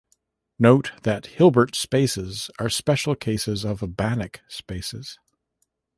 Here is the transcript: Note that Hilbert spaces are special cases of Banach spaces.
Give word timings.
Note 0.57 0.93
that 1.03 1.27
Hilbert 1.27 1.75
spaces 1.75 2.49
are 2.57 2.71
special 2.71 3.13
cases 3.15 3.63
of 3.63 3.81
Banach 3.81 4.37
spaces. 4.47 5.19